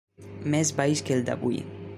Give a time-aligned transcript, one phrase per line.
[0.55, 1.65] Més baix que el d'avui.